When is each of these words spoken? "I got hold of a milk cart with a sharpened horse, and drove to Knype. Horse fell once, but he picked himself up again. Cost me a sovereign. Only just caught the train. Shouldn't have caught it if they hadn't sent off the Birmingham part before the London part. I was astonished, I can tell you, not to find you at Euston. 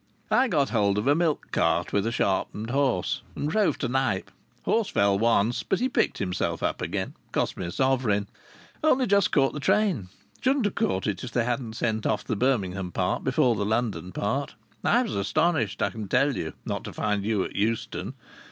"I 0.31 0.47
got 0.47 0.69
hold 0.69 0.97
of 0.97 1.05
a 1.05 1.13
milk 1.13 1.51
cart 1.51 1.93
with 1.93 2.07
a 2.07 2.11
sharpened 2.11 2.71
horse, 2.71 3.21
and 3.35 3.47
drove 3.47 3.77
to 3.77 3.87
Knype. 3.87 4.31
Horse 4.63 4.89
fell 4.89 5.19
once, 5.19 5.61
but 5.61 5.79
he 5.79 5.89
picked 5.89 6.17
himself 6.17 6.63
up 6.63 6.81
again. 6.81 7.13
Cost 7.31 7.55
me 7.55 7.67
a 7.67 7.71
sovereign. 7.71 8.27
Only 8.83 9.05
just 9.05 9.31
caught 9.31 9.53
the 9.53 9.59
train. 9.59 10.09
Shouldn't 10.41 10.65
have 10.65 10.73
caught 10.73 11.05
it 11.05 11.23
if 11.23 11.29
they 11.29 11.45
hadn't 11.45 11.73
sent 11.75 12.07
off 12.07 12.23
the 12.23 12.35
Birmingham 12.35 12.91
part 12.91 13.23
before 13.23 13.53
the 13.55 13.63
London 13.63 14.11
part. 14.11 14.55
I 14.83 15.03
was 15.03 15.13
astonished, 15.15 15.83
I 15.83 15.91
can 15.91 16.07
tell 16.07 16.35
you, 16.35 16.53
not 16.65 16.83
to 16.85 16.93
find 16.93 17.23
you 17.23 17.43
at 17.43 17.55
Euston. 17.55 18.15